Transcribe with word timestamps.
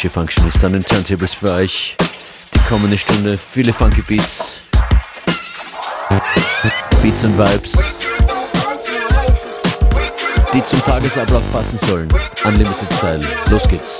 DJ 0.00 0.08
Function 0.08 0.48
ist 0.48 0.64
an 0.64 0.72
den 0.72 0.82
Turntables 0.82 1.34
für 1.34 1.52
euch. 1.52 1.94
Die 2.54 2.58
kommende 2.70 2.96
Stunde 2.96 3.36
viele 3.36 3.70
funky 3.70 4.00
Beats. 4.00 4.60
Beats 7.02 7.24
und 7.24 7.36
Vibes. 7.36 7.78
Die 10.54 10.64
zum 10.64 10.82
Tagesablauf 10.84 11.42
passen 11.52 11.78
sollen. 11.80 12.08
Unlimited 12.44 12.88
Style. 12.96 13.26
Los 13.50 13.68
geht's. 13.68 13.98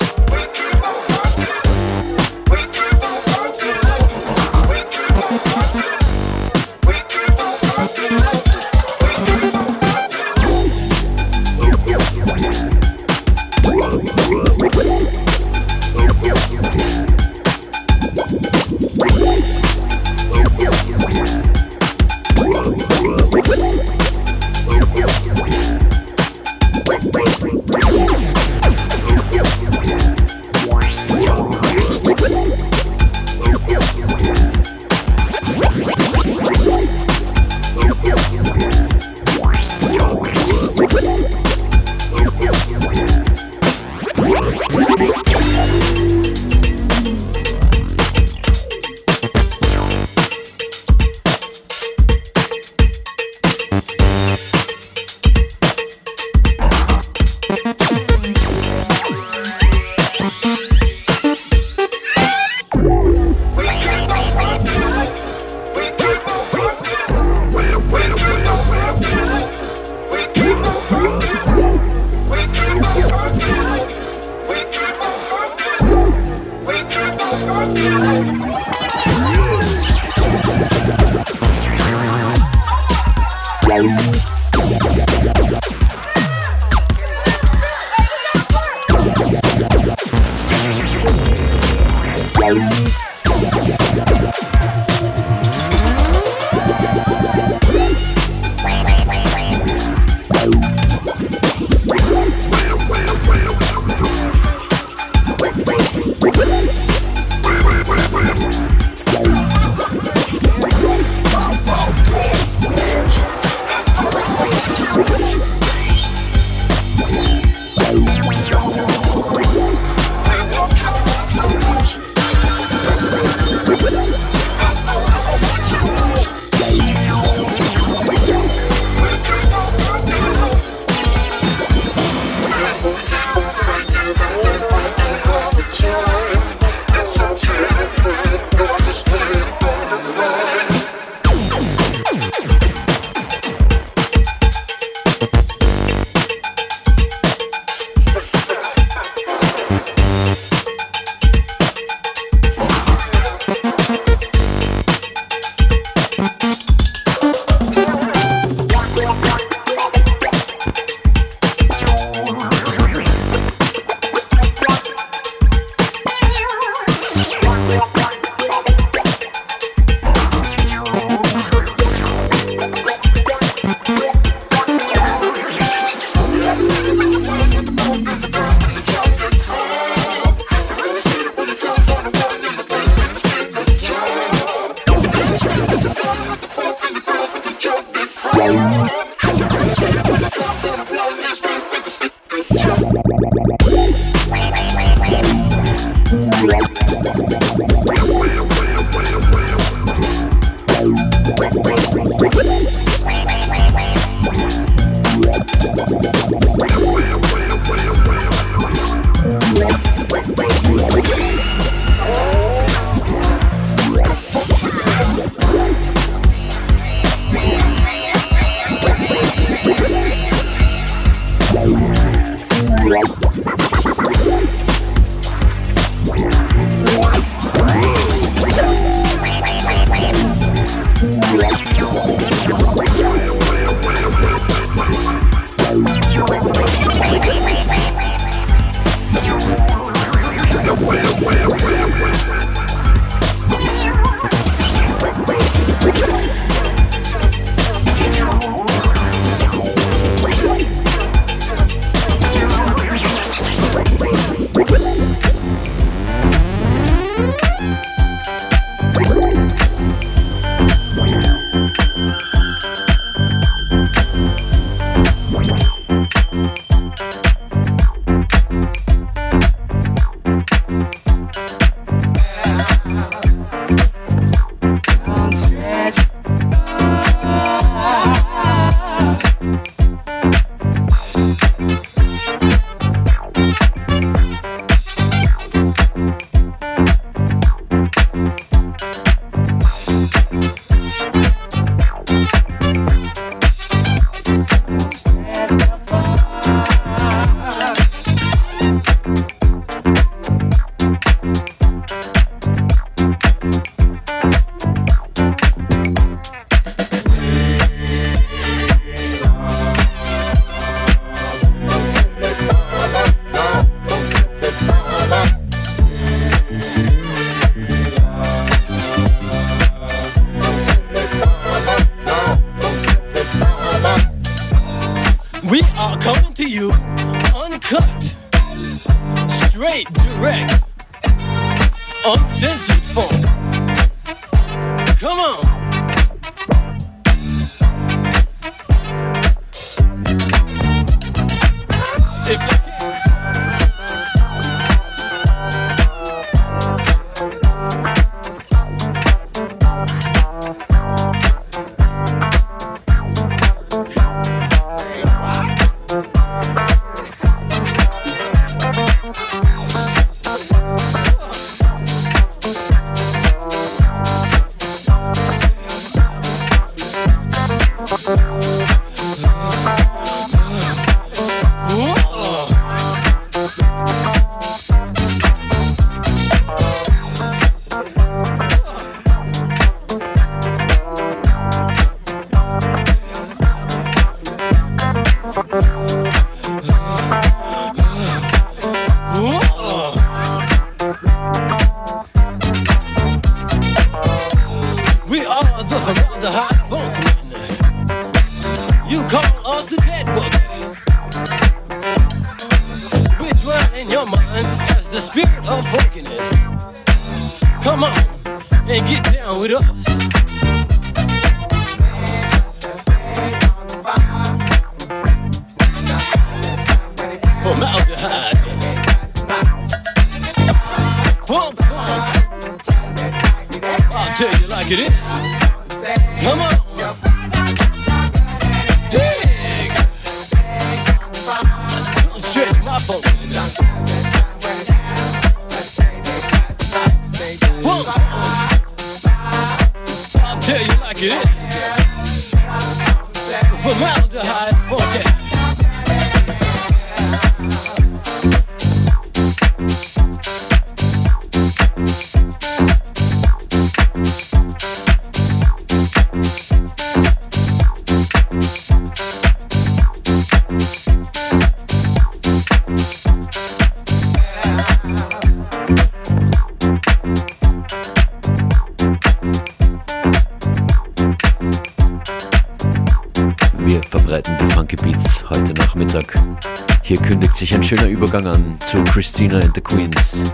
Übergang 478.01 478.27
an 478.29 478.59
zu 478.61 478.83
Christina 478.85 479.41
and 479.41 479.55
the 479.55 479.61
Queens. 479.61 480.33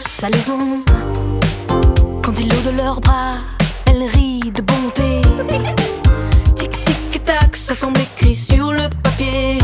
La 0.00 0.08
salaison. 0.08 0.58
Quand 2.22 2.32
ils 2.38 2.48
l'eau 2.48 2.70
de 2.70 2.76
leurs 2.76 3.00
bras, 3.00 3.34
elle 3.86 4.04
rit 4.04 4.40
de 4.40 4.62
bonté. 4.62 5.22
Tic 6.56 6.70
tic 6.70 7.24
tac, 7.24 7.56
ça 7.56 7.74
semble 7.74 8.00
écrit 8.00 8.34
sur 8.34 8.72
le 8.72 8.88
papier. 9.02 9.58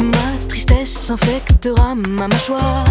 Ma 0.00 0.46
tristesse 0.48 1.10
infectera 1.10 1.94
ma 1.94 2.26
mâchoire. 2.26 2.84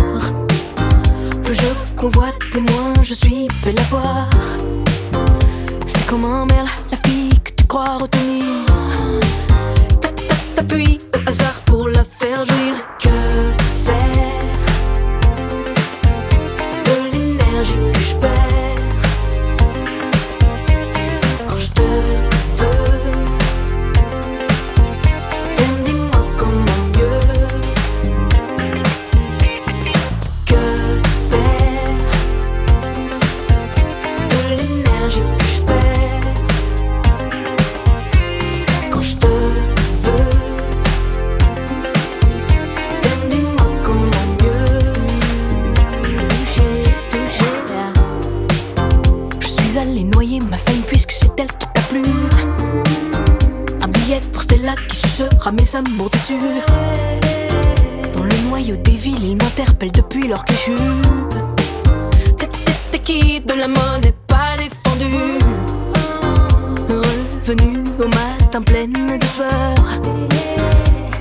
Plus 1.44 1.56
je 1.56 1.72
convoite 1.96 2.36
et 2.56 2.60
moins 2.60 2.94
je 3.04 3.14
suis 3.14 3.48
belle 3.64 3.80
à 3.80 3.88
voir. 3.90 4.30
C'est 5.86 6.06
comme 6.08 6.26
un 6.26 6.46
merle, 6.46 6.70
la 6.92 6.98
fille 7.10 7.38
que 7.44 7.52
tu 7.58 7.66
crois 7.68 7.98
retenir. 7.98 8.46
T'appuies 10.56 11.00
au 11.16 11.30
hasard 11.30 11.60
pour 11.66 11.90
la 11.90 12.04
faire 12.04 12.46
jouir. 12.46 12.79
Mes 55.72 55.76
amours 55.76 56.10
déçus. 56.10 56.40
Dans 58.14 58.24
le 58.24 58.50
noyau 58.50 58.76
des 58.78 58.92
villes, 58.92 59.24
ils 59.24 59.36
m'interpellent 59.36 59.92
depuis 59.92 60.28
leur 60.28 60.44
quichue. 60.46 60.72
T'es 62.92 63.00
qui 63.00 63.42
de 63.42 63.54
la 63.54 63.68
monnaie 63.68 64.14
pas 64.28 64.56
défendue. 64.58 65.40
Revenu 67.46 67.84
au 68.00 68.08
matin 68.08 68.62
pleine 68.62 69.18
de 69.18 69.26
sueur. 69.26 70.02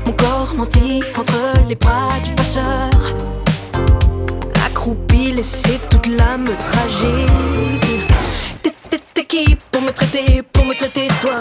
Mon 0.06 0.12
corps 0.12 0.54
menti 0.54 1.02
entre 1.16 1.66
les 1.68 1.76
bras 1.76 2.08
du 2.24 2.30
passeur. 2.32 2.90
Accroupi, 4.66 5.32
laissé 5.32 5.80
toute 5.90 6.06
l'âme 6.06 6.48
tragique. 6.58 8.06
T'es 9.14 9.24
qui 9.24 9.56
pour 9.70 9.82
me 9.82 9.90
traiter, 9.90 10.42
pour 10.42 10.64
me 10.64 10.74
traiter 10.74 11.08
toi? 11.20 11.36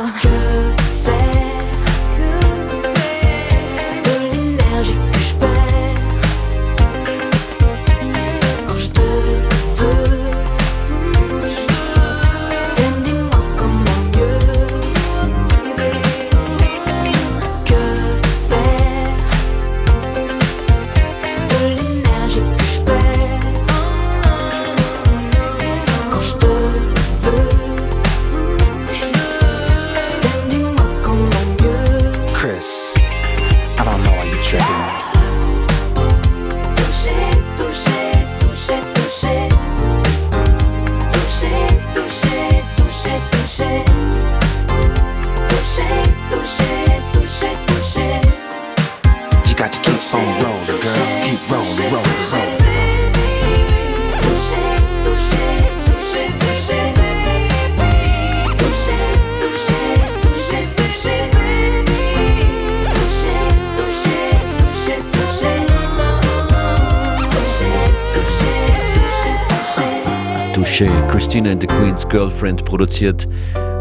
Touché, 70.77 71.09
Christina 71.09 71.49
and 71.49 71.59
the 71.59 71.65
Queen's 71.65 72.07
Girlfriend, 72.07 72.63
produziert 72.63 73.25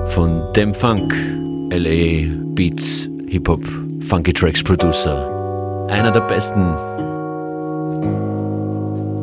von 0.07 0.51
Dem 0.55 0.73
Funk, 0.73 1.13
LA 1.71 2.33
Beats, 2.55 3.11
Hip-Hop, 3.29 3.63
Funky 4.01 4.33
Tracks 4.33 4.63
Producer. 4.63 5.87
Einer 5.91 6.11
der 6.11 6.23
besten. 6.23 6.75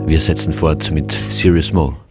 Wir 0.08 0.20
setzen 0.20 0.54
fort 0.54 0.92
mit 0.92 1.12
Serious 1.32 1.74
Mo. 1.74 2.03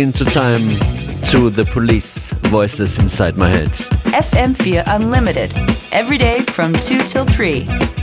Into 0.00 0.24
time 0.24 0.78
to 1.30 1.50
the 1.50 1.64
police 1.72 2.32
voices 2.50 2.98
inside 2.98 3.36
my 3.36 3.48
head. 3.48 3.68
FM4 4.12 4.84
Unlimited, 4.86 5.52
every 5.92 6.18
day 6.18 6.42
from 6.42 6.72
2 6.72 7.02
till 7.04 7.24
3. 7.24 7.97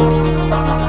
Música 0.00 0.79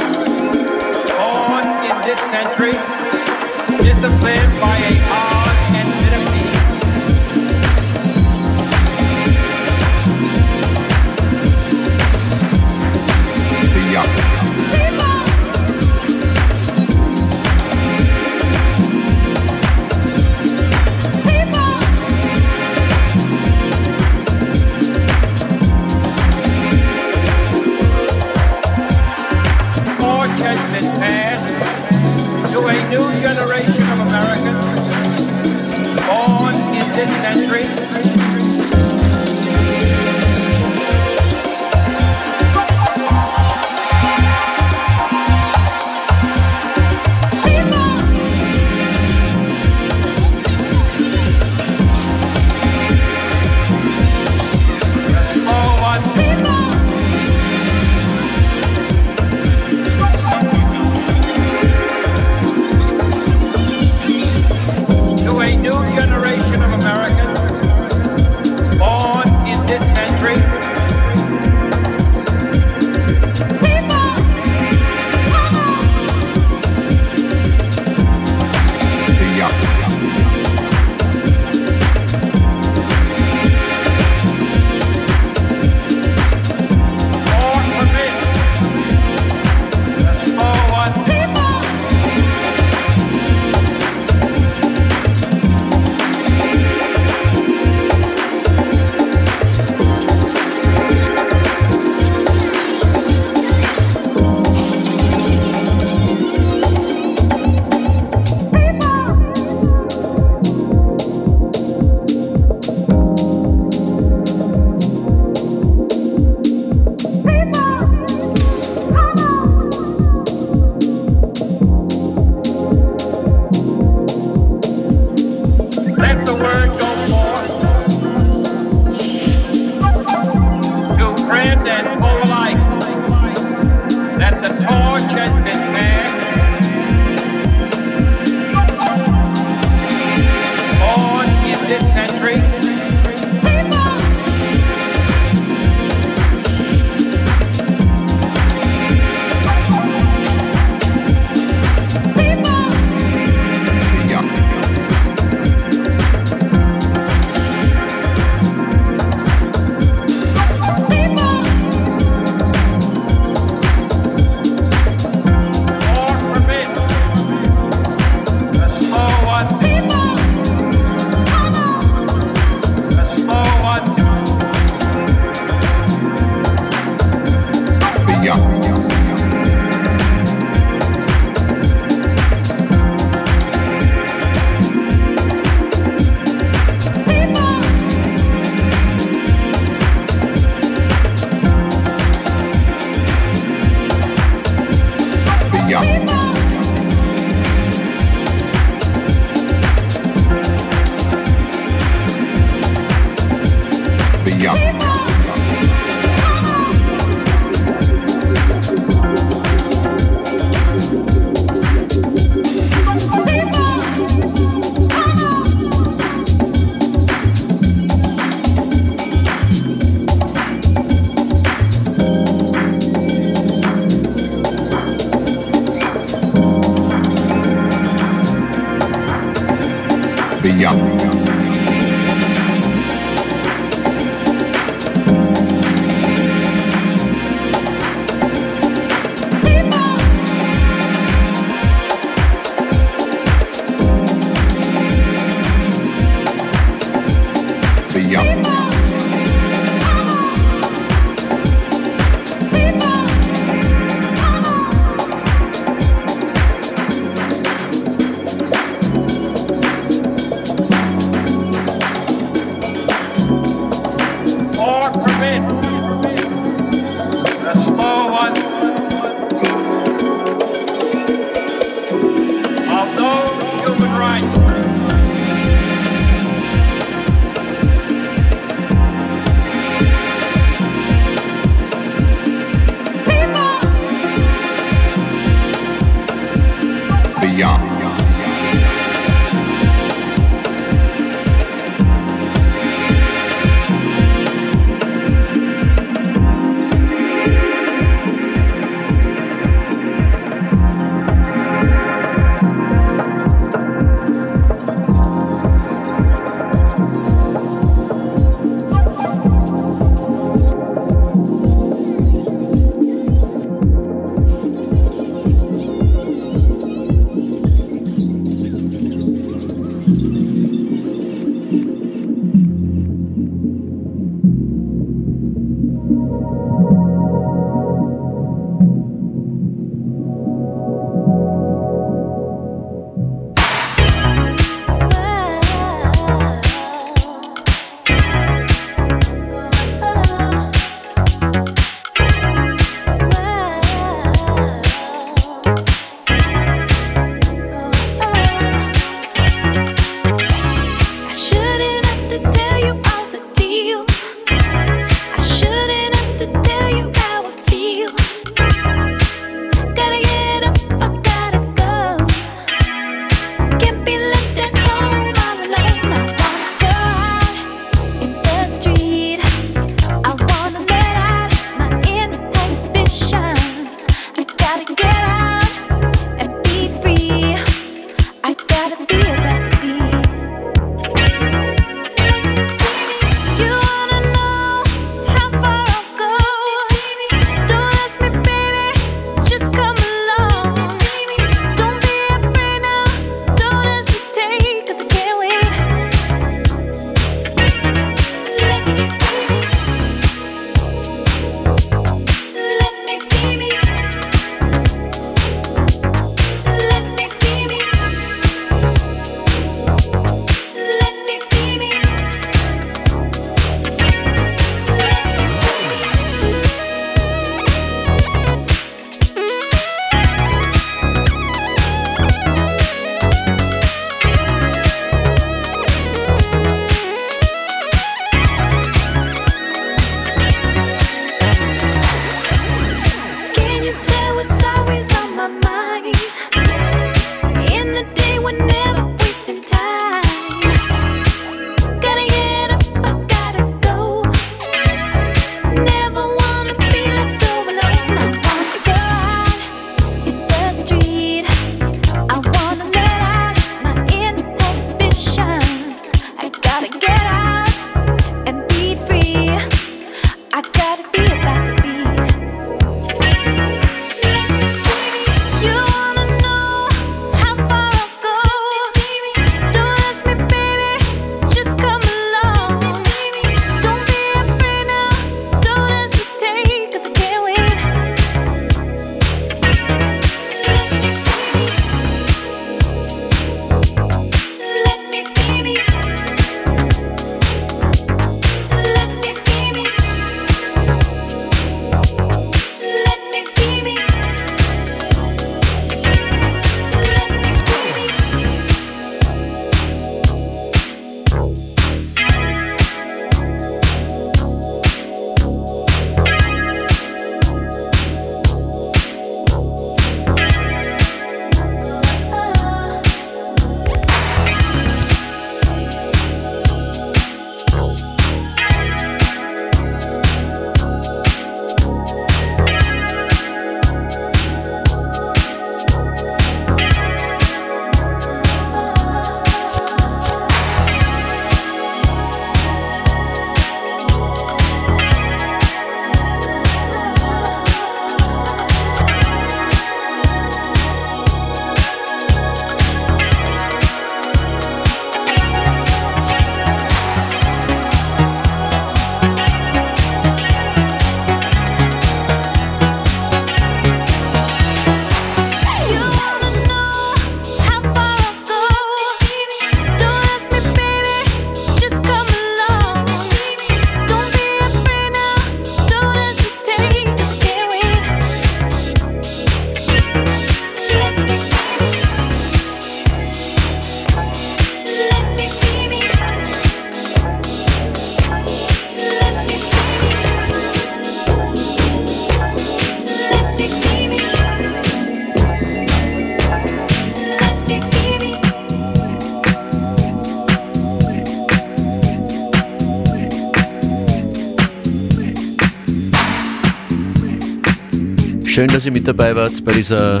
Schön, 598.30 598.46
dass 598.46 598.64
ihr 598.64 598.70
mit 598.70 598.86
dabei 598.86 599.16
wart 599.16 599.44
bei 599.44 599.50
dieser 599.50 600.00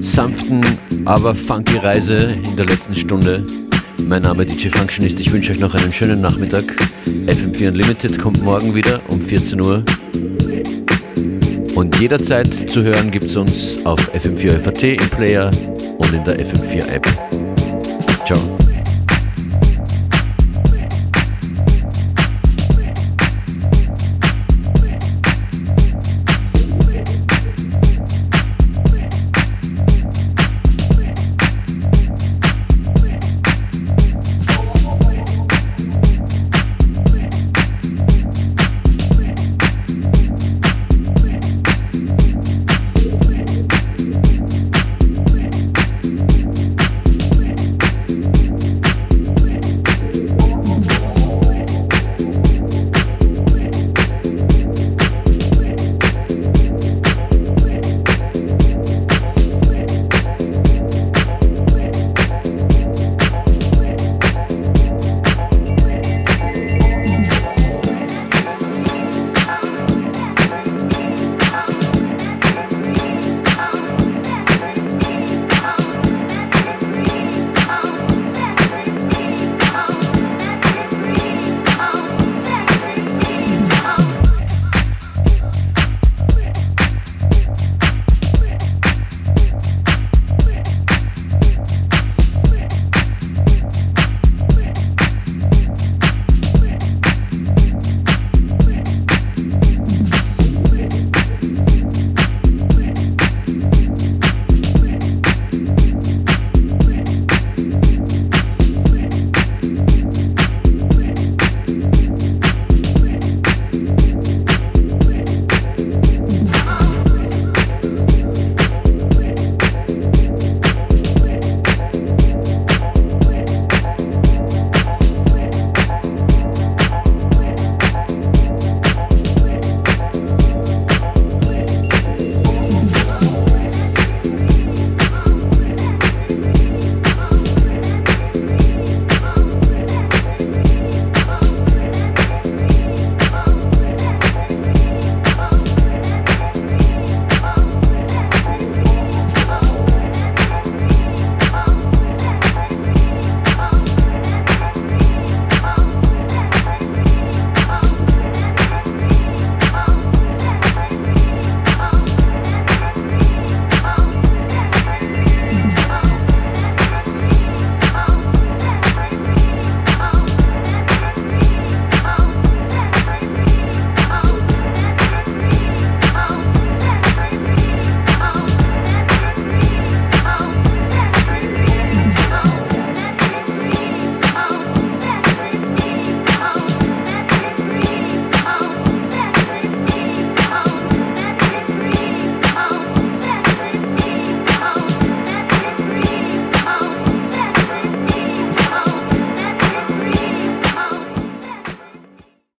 sanften, 0.00 0.60
aber 1.04 1.36
funky 1.36 1.76
Reise 1.76 2.34
in 2.44 2.56
der 2.56 2.66
letzten 2.66 2.96
Stunde. 2.96 3.46
Mein 4.08 4.22
Name 4.22 4.42
ist 4.42 4.56
DJ 4.56 4.70
Functionist. 4.70 5.20
Ich 5.20 5.32
wünsche 5.32 5.52
euch 5.52 5.60
noch 5.60 5.72
einen 5.76 5.92
schönen 5.92 6.20
Nachmittag. 6.20 6.64
FM4 7.28 7.68
Unlimited 7.68 8.18
kommt 8.18 8.42
morgen 8.42 8.74
wieder 8.74 9.00
um 9.06 9.20
14 9.20 9.60
Uhr. 9.60 9.84
Und 11.76 12.00
jederzeit 12.00 12.48
zu 12.68 12.82
hören 12.82 13.12
gibt 13.12 13.26
es 13.26 13.36
uns 13.36 13.86
auf 13.86 14.00
FM4 14.16 14.58
FAT 14.58 14.82
im 14.82 15.08
Player 15.10 15.52
und 15.98 16.12
in 16.12 16.24
der 16.24 16.44
FM4 16.44 16.88
App. 16.88 17.06